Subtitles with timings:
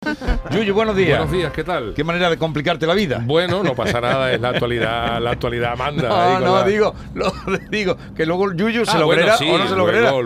[0.50, 1.18] Yuyu, buenos días.
[1.18, 1.92] Buenos días, ¿qué tal?
[1.94, 3.20] Qué manera de complicarte la vida.
[3.22, 6.08] Bueno, no pasa nada, es la actualidad, la actualidad manda.
[6.08, 7.30] No, ahí no, la- digo, lo,
[7.70, 9.86] digo, que luego el Yuyu se Ah, lo bueno, creerá sí, o no se lo
[9.86, 10.10] creerá.
[10.12, 10.22] luego,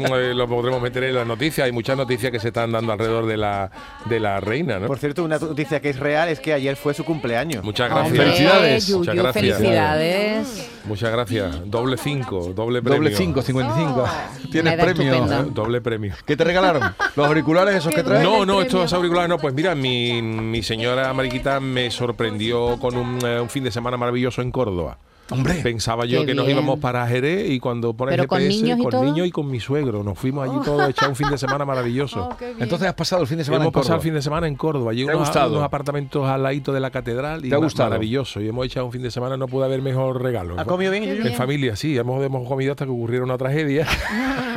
[0.00, 1.66] luego eh, lo podremos meter en las noticias.
[1.66, 3.70] Hay muchas noticias que se están dando alrededor de la,
[4.06, 4.88] de la reina, ¿no?
[4.88, 7.62] Por cierto, una noticia que es real es que ayer fue su cumpleaños.
[7.62, 8.24] Muchas Hombre, gracias.
[8.26, 8.86] Felicidades.
[8.88, 9.56] Yuyu, Muchas gracias.
[9.56, 10.70] felicidades.
[10.84, 11.70] Muchas gracias.
[11.70, 12.98] Doble cinco, doble premio.
[13.02, 14.08] Doble 5, 55.
[14.50, 15.12] Tienes Una edad premio.
[15.12, 15.40] estupenda.
[15.42, 16.14] Eh, Doble premio.
[16.24, 16.82] ¿Qué te regalaron?
[17.14, 18.22] ¿Los auriculares esos que traes?
[18.24, 19.38] No, no, estos auriculares no.
[19.38, 23.96] Pues mira, mi, mi señora Mariquita me sorprendió con un, eh, un fin de semana
[23.96, 24.98] maravilloso en Córdoba.
[25.30, 25.54] Hombre.
[25.62, 28.78] Pensaba yo Qué que nos íbamos para Jerez y cuando pones ¿Pero con GPS, niños
[28.78, 29.02] y con todo?
[29.04, 31.64] niños y con mi suegro, nos fuimos allí todos a echar un fin de semana
[31.64, 32.28] maravilloso.
[32.60, 33.82] Entonces has pasado el fin de semana Hemos en Córdoba.
[33.84, 34.90] pasado el fin de semana en Córdoba.
[34.92, 35.50] Allí ¿Te ha unos, gustado?
[35.52, 37.90] unos apartamentos al ladito de la catedral y ¿Te ha gustado?
[37.90, 38.40] maravilloso.
[38.40, 40.58] Y hemos echado un fin de semana, no puede haber mejor regalo.
[40.60, 41.04] ¿Ha comido bien?
[41.04, 43.86] En familia, sí, hemos, hemos comido hasta que ocurriera una tragedia.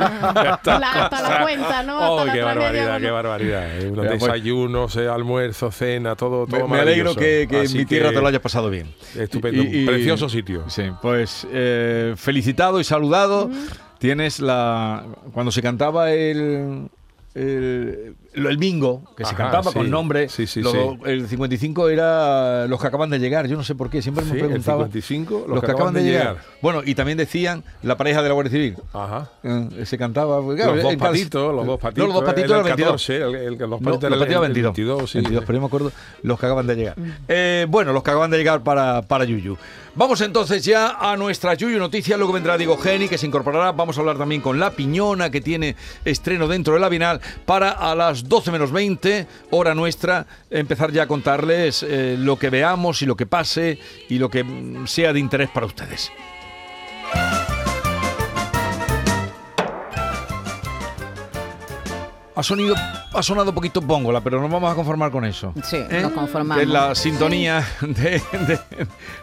[0.00, 0.78] La- hasta
[1.28, 1.98] la cuenta, ¿no?
[1.98, 3.06] Hasta Oh, la qué barbaridad, bueno.
[3.06, 3.80] qué barbaridad.
[3.80, 7.78] Eh, pues- desayunos, eh, almuerzos, cena, todo, todo Me, me alegro que, que en Así
[7.78, 8.86] mi tierra te lo hayas pasado bien.
[9.18, 10.59] Estupendo, precioso sitio.
[10.68, 13.50] Sí, pues eh, felicitado y saludado.
[13.98, 15.04] Tienes la.
[15.32, 16.88] Cuando se cantaba el.
[17.34, 19.78] El, el bingo, que se Ajá, cantaba sí.
[19.78, 20.78] con nombre, Sí, sí, lo- sí.
[21.06, 23.46] el 55 era los que acaban de llegar.
[23.48, 24.84] Yo no sé por qué, siempre me Sí, el preguntaba.
[24.84, 26.36] 55, los, que, acaban de llegar.
[26.62, 28.76] Bueno, y también decían la pareja de la Guardia Civil.
[28.92, 29.30] Ajá.
[29.42, 30.40] Eh, se cantaba.
[30.42, 32.02] pues, claro, los dos patitos, los dos patitos.
[32.08, 32.88] No, los dos patitos el 22.
[32.90, 34.76] 14, el, el- el- los No, patitos los el- partidos el 22.
[34.76, 35.18] 22, sí.
[35.18, 36.96] 22, pero yo me acuerdo los que acaban de llegar.
[37.28, 39.56] Eh, bueno, los que acaban de llegar para, para Yuyu.
[39.96, 42.16] Vamos entonces ya a nuestra Yuyu Noticias.
[42.16, 43.72] Luego vendrá Diego Geni, que se incorporará.
[43.72, 47.70] Vamos a hablar también con La Piñona, que tiene estreno dentro de la Binal, para
[47.72, 53.02] a las 12 menos 20, hora nuestra, empezar ya a contarles eh, lo que veamos
[53.02, 56.10] y lo que pase y lo que mm, sea de interés para ustedes.
[62.34, 62.74] Ha, sonido,
[63.12, 65.52] ha sonado poquito póngola, pero nos vamos a conformar con eso.
[65.64, 65.98] Sí, ¿Eh?
[66.02, 66.62] nos conformamos.
[66.62, 68.58] Es la sintonía de, de-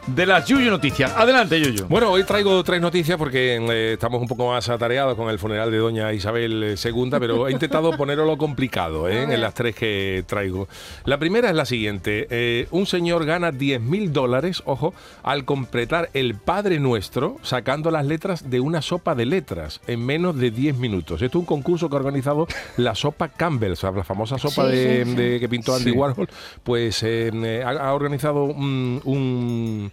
[0.07, 1.13] de las Yuyu Noticias.
[1.15, 1.85] Adelante, Yuyu.
[1.87, 5.71] Bueno, hoy traigo tres noticias porque eh, estamos un poco más atareados con el funeral
[5.71, 9.75] de doña Isabel eh, II, pero he intentado ponerlo lo complicado eh, en las tres
[9.75, 10.67] que traigo.
[11.05, 12.27] La primera es la siguiente.
[12.29, 14.93] Eh, un señor gana 10 mil dólares, ojo,
[15.23, 20.35] al completar el Padre Nuestro sacando las letras de una sopa de letras en menos
[20.37, 21.21] de 10 minutos.
[21.21, 24.65] Esto es un concurso que ha organizado la sopa Campbell, o sea, la famosa sopa
[24.69, 25.15] Sí, de, sí, sí.
[25.15, 25.91] de- que pintó Andy.
[25.91, 26.27] Warhol,
[26.63, 29.91] pues eh, eh, ha, ha organizado un- un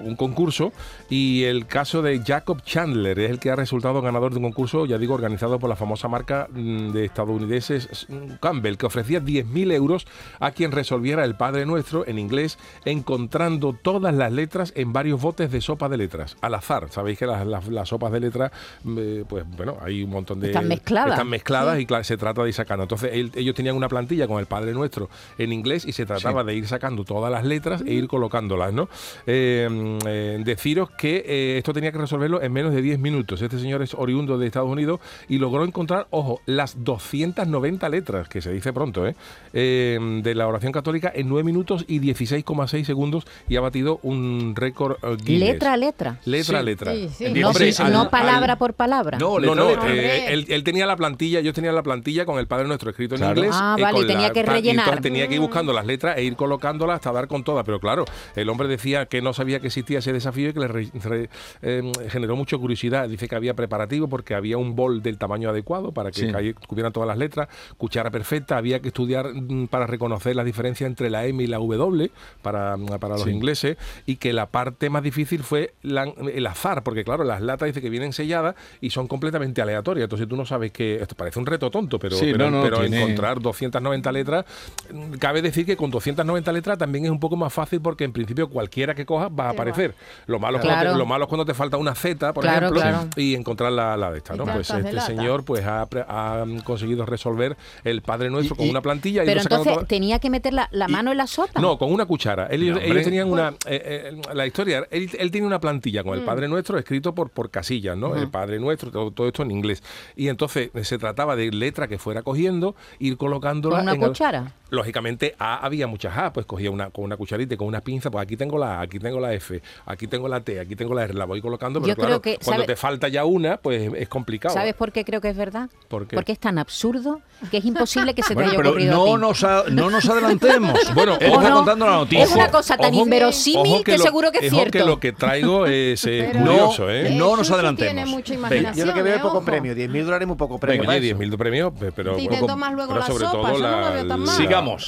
[0.00, 0.72] un concurso
[1.10, 4.86] y el caso de Jacob Chandler es el que ha resultado ganador de un concurso,
[4.86, 9.72] ya digo, organizado por la famosa marca mm, de estadounidenses mm, Campbell, que ofrecía 10.000
[9.72, 10.06] euros
[10.40, 15.50] a quien resolviera el Padre Nuestro en inglés, encontrando todas las letras en varios botes
[15.50, 16.88] de sopa de letras, al azar.
[16.90, 18.52] Sabéis que las, las- las sopas de letras,
[18.84, 20.48] mm, eh, pues bueno, hay un montón de...
[20.48, 21.12] Están mezcladas.
[21.12, 22.82] Están mezcladas y claro, se trata de ir sacando.
[22.84, 25.08] Entonces él- ellos tenían una plantilla con el Padre Nuestro
[25.38, 28.88] en inglés y se trataba de ir sacando todas las letras e ir colocándolas, ¿no?
[29.26, 33.40] Eh, eh, deciros que eh, esto tenía que resolverlo en menos de 10 minutos.
[33.40, 38.42] Este señor es oriundo de Estados Unidos y logró encontrar, ojo, las 290 letras, que
[38.42, 39.14] se dice pronto, ¿eh?
[39.54, 44.54] Eh, de la oración católica en 9 minutos y 16,6 segundos y ha batido un
[44.56, 45.48] récord eh, Guinness.
[45.48, 46.18] Letra a letra.
[46.26, 46.66] Letra a Sí.
[46.66, 46.92] letra.
[46.94, 47.24] Sí, sí.
[47.34, 49.18] No, Hombre, sí, al- no palabra al- por palabra.
[49.18, 49.94] No, No, letra, no, letra.
[49.94, 53.14] eh, él, él tenía la plantilla, yo tenía la plantilla con el Padre Nuestro escrito
[53.14, 53.36] en Claro.
[53.40, 53.54] inglés.
[53.58, 54.84] Ah, eh, vale, y tenía la- que y rellenar.
[54.86, 57.64] entonces tenía que ir buscando las letras e ir colocándolas hasta dar con todas.
[57.64, 58.04] Pero claro,
[58.34, 61.30] el hombre decía que no sabía que existía ese desafío y que le re- re-
[61.62, 63.08] eh, generó mucha curiosidad.
[63.08, 66.54] Dice que había preparativo porque había un bol del tamaño adecuado para que Sí.
[66.66, 71.10] cubieran todas las letras, cuchara perfecta, había que estudiar mm, para reconocer la diferencia entre
[71.10, 72.10] la M y la W
[72.42, 73.30] para, para los Sí.
[73.30, 73.76] ingleses
[74.06, 77.80] y que la parte más difícil fue la- el azar, porque claro, las latas dice
[77.80, 80.04] que vienen selladas y son completamente aleatorias.
[80.04, 82.62] Entonces tú no sabes que esto parece un reto tonto, pero, Sí, pero, no, no,
[82.62, 84.44] pero tiene- encontrar 290 letras,
[84.92, 88.12] mm, cabe decir que con 290 letras también es un poco más fácil porque en
[88.12, 89.94] principio cualquiera que cojas va a aparecer.
[90.26, 90.92] Lo malo, es cuando Claro.
[90.92, 93.08] te, lo malo es cuando te falta una Z, por Claro, ejemplo, claro.
[93.16, 94.34] y encontrar la, la de esta.
[94.36, 94.44] ¿no?
[94.44, 98.70] Pues este señor pues ha, pre- ha conseguido resolver el Padre Nuestro Y- con y-
[98.70, 101.60] una plantilla y Pero entonces tenía que meter la, la mano en la sopa.
[101.60, 102.46] no, con una cuchara.
[102.46, 103.50] Él- ellos, tenían una.
[103.66, 106.06] eh, eh, la historia, él, él tiene una plantilla Mm.
[106.06, 108.14] con el Padre Nuestro escrito por, por casillas, ¿no?
[108.16, 109.82] El Padre Nuestro, todo, todo esto en inglés.
[110.16, 113.76] Y entonces eh, se trataba de letra que fuera cogiendo, ir colocándola.
[113.76, 114.52] Con una en cuchara.
[114.70, 118.10] Lógicamente A había muchas A, pues cogía una con una cucharita y con una pinza,
[118.10, 120.94] pues aquí tengo la A, aquí tengo la F, aquí tengo la T, aquí tengo
[120.94, 123.24] la R, la voy colocando, pero Yo claro, creo que, cuando ¿sabe- te falta ya
[123.24, 124.54] una, pues es complicado.
[124.54, 125.70] ¿Sabes por qué creo que es verdad?
[125.88, 126.16] ¿Por qué?
[126.16, 127.20] Porque es tan absurdo
[127.50, 129.20] que es imposible que se te Bueno, haya pero ocurrido a no ti.
[129.20, 130.78] nos, a- no nos adelantemos.
[130.94, 131.56] Bueno, Él ¿O está no?
[131.56, 132.24] contando la noticia.
[132.24, 134.78] Es una cosa tan Ojo- inverosímil ojo que, lo- seguro que es ojo cierto.
[134.78, 137.10] que lo que traigo es eh, Pero- curioso, ¿eh?
[137.14, 137.94] No nos adelantemos.
[137.94, 138.76] Tiene mucha imaginación.
[138.76, 139.22] Yo lo que veo es ¿eh?
[139.22, 140.80] poco premio, 10.000 dólares es muy poco premio.
[140.80, 141.16] Oye, para eso.
[141.16, 142.18] 10.000 de premio, pe- pero...
[142.18, 143.90] Y te poco- tomas luego pero la sobre sopa, todo eso no lo la-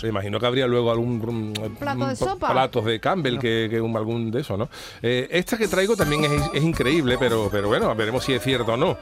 [0.02, 1.18] Me imagino que habría luego algún...
[1.18, 2.52] mm, ¿Plato de mm, sopa?
[2.52, 4.68] Platos de Campbell, que, que un- algún de eso, ¿no?
[5.02, 8.72] Eh, esta que traigo también es, es increíble, pero, pero bueno, veremos si es cierto
[8.74, 8.96] o no.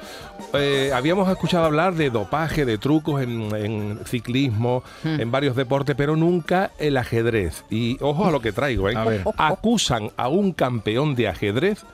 [0.54, 5.20] Eh, habíamos escuchado hablar de dopaje, de trucos en, en ciclismo, Hmm.
[5.20, 7.64] en varios deportes, pero nunca el ajedrez.
[7.70, 8.96] Y ojo a lo que traigo, ¿eh?
[8.96, 9.24] A ver.
[9.36, 11.84] Acusan a un campeón de ajedrez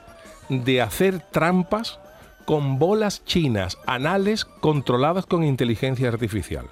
[0.49, 1.99] de hacer trampas
[2.45, 6.65] con bolas chinas anales controladas con inteligencia artificial.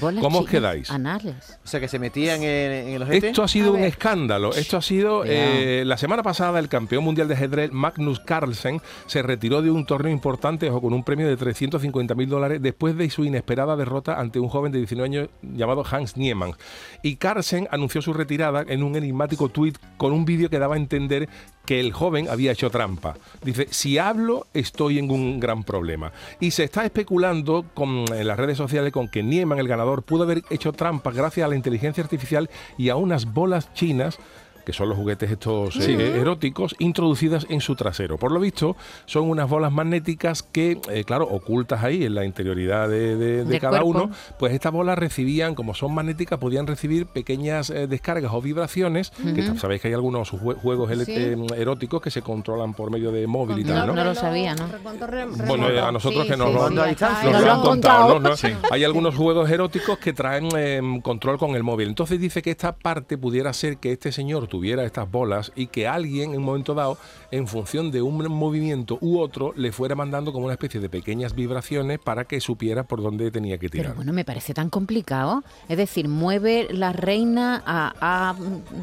[0.00, 0.90] Bolas ¿Cómo os quedáis?
[0.90, 1.58] Anales.
[1.64, 3.28] O sea, que se metían en, en el ojete.
[3.28, 4.54] Esto ha sido A un escándalo.
[4.54, 5.24] Esto ha sido.
[5.26, 9.86] eh, la semana pasada, el campeón mundial de ajedrez, Magnus Carlsen, se retiró de un
[9.86, 14.18] torneo importante ojo, con un premio de 350 mil dólares después de su inesperada derrota
[14.20, 16.52] ante un joven de 19 años llamado Hans Niemann.
[17.02, 20.78] Y Carlsen anunció su retirada en un enigmático tuit con un vídeo que daba a
[20.78, 21.28] entender
[21.66, 23.14] que el joven había hecho trampa.
[23.42, 26.12] Dice, si hablo, estoy en un gran problema.
[26.38, 30.22] Y se está especulando con, en las redes sociales con que Niemann, el ganador, pudo
[30.22, 34.18] haber hecho trampa gracias a la inteligencia artificial y a unas bolas chinas
[34.64, 38.16] que son los juguetes estos eh, eróticos, introducidas en su trasero.
[38.18, 38.76] Por lo visto,
[39.06, 43.82] son unas bolas magnéticas que, eh, claro, ocultas ahí en la interioridad de, de- cada
[43.82, 44.04] cuerpo.
[44.04, 49.10] uno, pues estas bolas recibían, como son magnéticas, podían recibir pequeñas eh, descargas o vibraciones,
[49.10, 51.12] que sabéis que hay algunos jue- juegos Sí.
[51.14, 53.94] eh, eróticos que se controlan por medio de móvil y tal, No, ¿no?
[53.94, 54.66] no lo sabía, ¿no?
[55.46, 58.30] Bueno, eh, a nosotros que nos lo, nos Nos lo lo han contado, ¿no?
[58.30, 58.36] ¿no?
[58.36, 58.48] Sí.
[58.70, 61.88] Hay algunos juegos eróticos que traen eh, control con el móvil.
[61.88, 65.88] Entonces dice que esta parte pudiera ser que este señor tuviera estas bolas y que
[65.88, 66.96] alguien en un momento dado,
[67.32, 71.34] en función de un movimiento u otro, le fuera mandando como una especie de pequeñas
[71.34, 73.86] vibraciones para que supiera por dónde tenía que tirar.
[73.86, 75.42] Pero bueno, me parece tan complicado.
[75.68, 78.34] Es decir, mueve la reina a, a-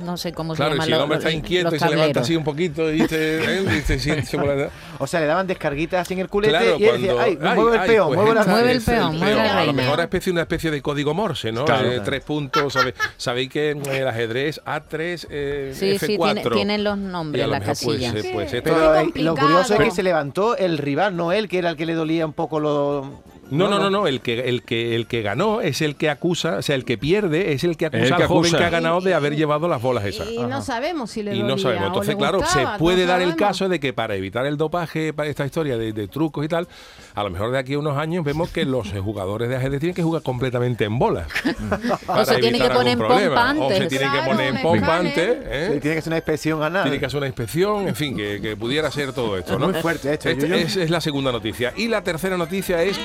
[0.03, 0.85] no sé cómo Claro, se y llama.
[0.85, 3.63] si el hombre está inquieto y se levanta así un poquito y ¿eh?
[3.63, 4.69] y la-
[4.99, 7.55] O sea, le daban descarguitas así en el culete Claro, y él decía, ay, ay,
[7.57, 10.31] mueve el peón, pues mueve la Mueve el peón, mueve la A lo mejor especie,
[10.31, 11.63] una especie de código Morse, ¿no?
[11.65, 11.89] Claro.
[11.89, 16.33] Eh, tres puntos, ¿sabe- sabéis que en el ajedrez A3, eh, Sí, sí, F4.
[16.41, 18.25] tiene- tienen los nombres a lo las mejor, pues, casillas.
[18.25, 18.57] eh, pues Sí.
[18.63, 21.77] Pero Qué lo curioso es que se levantó el rival, no él, que era el
[21.77, 23.21] que le dolía un poco lo...
[23.51, 26.57] No, no, no, no, el que, el que el que ganó es el que acusa,
[26.57, 28.57] o sea, el que pierde es el que acusa El que al joven acusa.
[28.57, 30.27] que ha ganado de Y- haber llevado las bolas esas.
[30.29, 31.83] Y no sabemos si le Y no sabemos.
[31.83, 34.57] o Entonces, claro, gustaba, se puede no dar el caso de que para evitar el
[34.57, 36.67] dopaje, para esta historia de, de trucos y tal,
[37.13, 39.95] a lo mejor de aquí a unos años vemos que los jugadores de ajedrez tienen
[39.95, 41.27] que jugar completamente en bolas.
[42.07, 43.47] para se tienen que evitar poner algún en problema.
[43.53, 45.07] pompa O se tienen que poner en un pompa escáner.
[45.19, 45.37] antes.
[45.51, 45.69] ¿eh?
[45.73, 46.83] Sí, tiene que ser una inspección anal.
[46.83, 49.69] Tiene que hacer una inspección, en fin, que, que pudiera ser todo esto, ¿no?
[49.69, 51.73] Muy fuerte esto, Este- es la segunda noticia.
[51.75, 52.99] Y la tercera noticia es.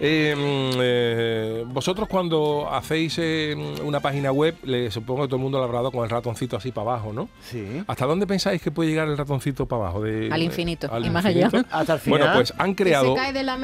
[0.00, 3.54] Eh, mm, eh, vosotros cuando hacéis eh,
[3.84, 6.56] una página web, le supongo que todo el mundo lo habrá dado con el ratoncito
[6.56, 7.28] así para abajo, ¿no?
[7.40, 7.82] Sí.
[7.86, 10.02] ¿Hasta dónde pensáis que puede llegar el ratoncito para abajo?
[10.02, 11.56] De- Al infinito, al y más infinito?
[11.58, 11.66] allá.
[11.70, 12.18] Hasta el final.
[12.20, 13.16] Bueno, pues han creado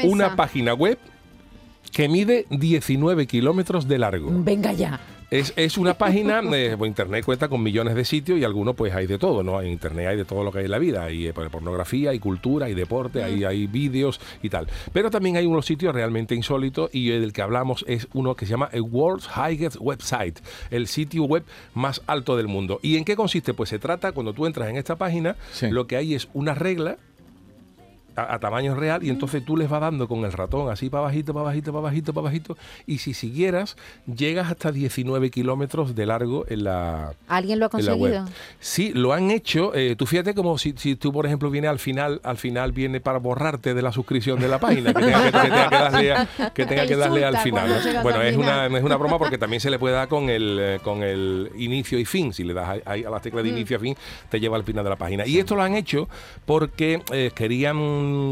[0.04, 0.98] una página web
[1.92, 4.31] que mide 19 kilómetros de largo.
[4.32, 5.00] Venga ya.
[5.31, 8.94] Es, es una página, eh, pues, Internet cuenta con millones de sitios y algunos pues
[8.94, 9.60] hay de todo, ¿no?
[9.60, 12.19] En Internet hay de todo lo que hay en la vida, hay eh, pornografía, hay
[12.20, 14.69] cultura, hay deporte, hay, hay vídeos y tal.
[14.92, 18.46] Pero también hay unos sitios realmente insólitos y el del que hablamos es uno que
[18.46, 20.38] se llama el World's Highest Website,
[20.70, 21.42] el sitio web
[21.75, 22.78] más alto del mundo.
[22.82, 23.54] ¿Y en qué consiste?
[23.54, 25.69] Pues se trata, cuando tú entras en esta página, Sí.
[25.70, 26.98] lo que hay es una regla
[28.16, 31.05] a, a tamaño real y entonces tú les vas dando con el ratón así para
[31.05, 32.56] bajito, para bajito, para bajito, para bajito
[32.87, 33.76] y si siguieras
[34.06, 38.24] llegas hasta 19 kilómetros de largo en la, ¿Alguien lo ha conseguido?
[38.60, 39.74] Sí, lo han hecho.
[39.74, 43.00] eh, tú fíjate como si, si tú, por ejemplo, vienes al final, al final viene
[43.00, 46.12] para borrarte de la suscripción de la página, que tenga que, que tenga que darle,
[46.12, 47.81] a- que tenga Te que darle al final.
[48.03, 50.79] Bueno, es una, es una broma porque también se le puede dar con el, eh,
[50.82, 52.32] con el inicio y fin.
[52.32, 53.44] Si le das ahí a, la tecla Mm.
[53.44, 53.96] de inicio y fin,
[54.31, 55.27] te lleva al final de la página.
[55.27, 56.08] Y esto lo han hecho
[56.46, 57.77] porque eh, querían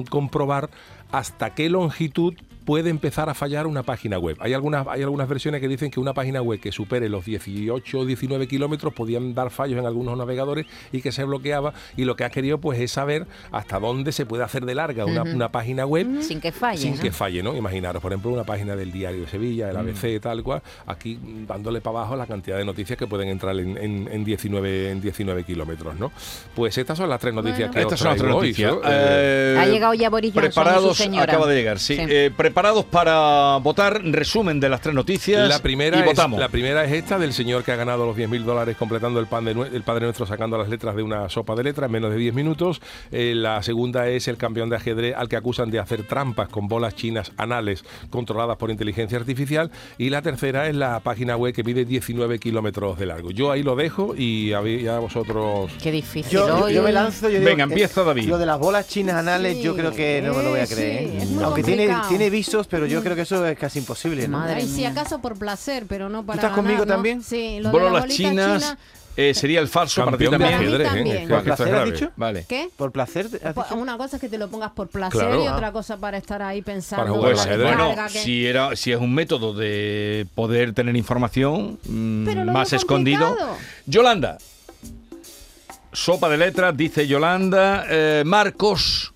[0.09, 0.71] comprobar
[1.11, 4.37] hasta qué longitud puede empezar a fallar una página web.
[4.41, 7.99] Hay algunas, hay algunas versiones que dicen que una página web que supere los 18
[7.99, 11.75] o 19 kilómetros podían dar fallos en algunos navegadores y que se bloqueaba.
[11.97, 15.05] Y lo que ha querido pues es saber hasta dónde se puede hacer de larga
[15.05, 16.79] una, una página web Sin que falle.
[16.81, 17.01] sin ¿no?
[17.03, 17.57] que falle, ¿no?
[17.57, 21.47] Imaginaros, por ejemplo, una página del Diario de Sevilla, el ABC, tal cual, aquí mm,
[21.47, 25.01] dándole para abajo la cantidad de noticias que pueden entrar en, en- en 19, en
[25.01, 26.13] 19 kilómetros, ¿no?
[26.55, 27.73] Pues estas son las tres noticias Bueno.
[27.73, 28.73] que Estas os son las tres hoy, noticias.
[28.73, 28.81] ¿no?
[28.85, 31.25] Eh, Ha llegado ya Boris Johnson y su Preparados, señora.
[31.33, 31.97] acaba de llegar, sí.
[31.97, 32.03] Sí.
[32.09, 34.03] Eh, preparados para votar.
[34.05, 35.49] Resumen de las tres noticias.
[35.49, 36.39] La primera, y es, votamos.
[36.39, 39.47] la primera es esta del señor que ha ganado los 10.000 dólares completando el, pan
[39.47, 42.19] de el Padre Nuestro sacando las letras de una sopa de letras en menos de
[42.19, 42.83] 10 minutos.
[43.11, 46.69] Eh, la segunda es el campeón de ajedrez al que acusan de hacer trampas con
[46.69, 49.71] bolas chinas anales controladas por inteligencia artificial.
[49.97, 53.31] Y la tercera es la página web que mide 19 kilómetros de largo.
[53.31, 55.71] Yo ahí lo dejo y a, vosotros...
[55.83, 56.75] Qué difícil Yo, yo- hoy.
[56.75, 57.31] yo me lanzo.
[57.31, 58.29] Yo digo Venga, empieza, David.
[58.29, 60.67] Lo de las bolas chinas anales, Sí, yo creo que no me lo voy a
[60.67, 61.09] creer.
[61.09, 61.19] sí, ¿eh?
[61.23, 62.29] es muy Aunque tiene, tiene
[62.69, 64.27] pero yo creo que eso es casi imposible.
[64.29, 64.39] ¿no?
[64.39, 67.23] Madre Ay, si acaso por placer, pero no para estás conmigo también?
[67.23, 68.77] Sí, lo de Bolas las chinas
[69.15, 70.51] eh, sería el falso para ti Campeón también.
[70.51, 70.95] Para mí ajedrez, ¿eh?
[70.95, 71.29] también.
[71.29, 71.91] ¿Por placer has grave.
[71.93, 72.11] dicho?
[72.17, 72.47] Vale.
[72.49, 72.71] ¿Qué?
[72.77, 73.29] ¿Por placer?
[73.29, 73.75] Pues dicho?
[73.77, 75.45] Una cosa es que te lo pongas por placer Claro.
[75.45, 75.55] y Ah.
[75.55, 77.15] otra cosa para estar ahí pensando.
[77.15, 77.77] jugar en la al ajedrez.
[77.77, 83.27] Bueno, que- si era, si es un método de poder tener información mm, más escondido.
[83.29, 83.57] complicado.
[83.87, 84.39] Yolanda.
[85.93, 87.85] Sopa de letras, dice Yolanda.
[87.91, 89.12] Eh, Marcos.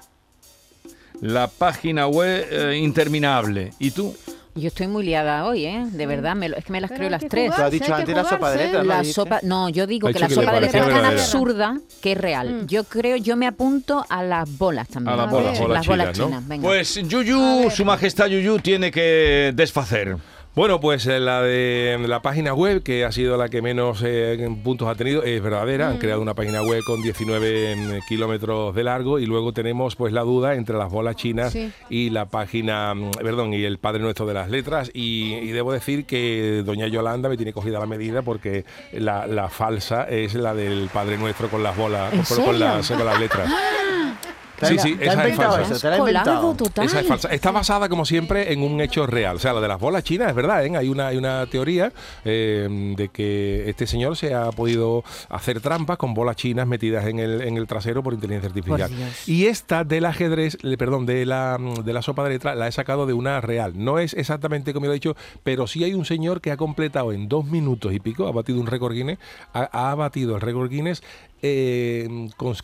[1.21, 3.73] La página web eh, interminable.
[3.79, 4.15] ¿Y tú?
[4.55, 5.85] Yo estoy muy liada hoy, ¿eh?
[5.91, 7.45] De verdad, me lo- es que me las Pero creo las tres.
[7.53, 8.95] jugarse, has dicho antes la sopa de letras, ¿no?
[8.95, 11.23] La sopa, no, yo digo Ha que dicho la sopa de letras es tan verdadera.
[11.23, 12.55] absurda que es real.
[12.63, 12.67] Mm.
[12.67, 15.13] Yo creo, yo me apunto a las bolas también.
[15.13, 15.61] A las A bolas.
[15.61, 16.27] las bolas chinas, ¿no?
[16.27, 16.69] chinas, venga.
[16.69, 20.17] Pues Yuyu, su majestad Yuyu, tiene que desfacer.
[20.57, 24.49] Bueno, pues eh, la de la página web, que ha sido la que menos eh,
[24.65, 25.91] puntos ha tenido, es verdadera.
[25.91, 30.15] Han creado una página web con 19 mm, kilómetros de largo y luego tenemos pues
[30.15, 31.71] la duda entre las bolas chinas Sí.
[31.91, 34.91] y la página, mm, perdón, y el Padre Nuestro de las Letras.
[34.95, 39.51] Y, y debo decir que doña Yolanda me tiene cogida la medida porque la, la
[39.51, 43.21] falsa es la del Padre Nuestro con las bolas, ¿En con, con las, con las
[43.21, 43.51] letras.
[44.59, 45.63] ¿Te Sí, sí, esa es falsa.
[45.63, 45.81] eso?
[45.81, 46.23] ¿Te la
[46.57, 46.87] total.
[46.87, 47.29] Esa es falsa.
[47.29, 49.37] Está basada, como siempre, en un hecho real.
[49.37, 50.77] O sea, lo de las bolas chinas es verdad, ¿eh?
[50.77, 51.93] Hay una, hay una teoría
[52.25, 57.19] eh, de que este señor se ha podido hacer trampas con bolas chinas metidas en
[57.19, 58.91] el, en el trasero por inteligencia artificial.
[58.95, 59.29] Dios.
[59.29, 63.07] Y esta del ajedrez, perdón, de la, de la sopa de letras, la he sacado
[63.07, 63.73] de una real.
[63.77, 67.13] No es exactamente como lo he dicho, pero sí hay un señor que ha completado
[67.13, 69.19] en dos minutos y pico, ha batido un récord Guinness,
[69.53, 71.03] ha, ha batido el récord Guinness
[71.43, 72.09] eh,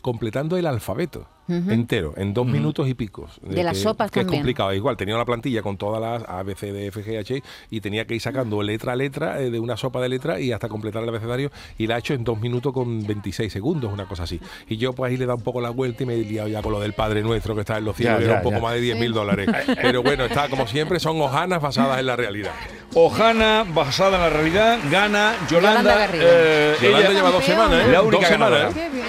[0.01, 1.27] completando el alfabeto.
[1.49, 3.37] Entero, en dos minutos y picos.
[3.43, 4.73] De las que- sopas que es complicado.
[4.73, 7.81] Igual, tenía una plantilla con todas las A, B, C, D, F, G, H y
[7.81, 10.69] tenía que ir sacando letra a letra eh, de una sopa de letra y hasta
[10.69, 14.23] completar el abecedario y la ha hecho en dos minutos con 26 segundos, una cosa
[14.23, 14.39] así.
[14.69, 16.47] Y yo pues ahí le he dado un poco la vuelta y me he liado
[16.47, 18.55] ya con lo del Padre Nuestro que está en los cielos, Ya, era un poco
[18.55, 18.61] ya.
[18.61, 19.49] más de 10 mil dólares.
[19.81, 22.51] Pero bueno, está como siempre, son hojanas basadas en la realidad.
[22.95, 25.81] Ojana, basada en la realidad, gana Yolanda.
[25.81, 26.25] Yolanda Garrido.
[26.25, 27.91] eh, Yolanda ella- lleva dos semanas, ¿eh?
[27.91, 28.71] La única dos semanas, Né?
[28.73, 29.03] Sério?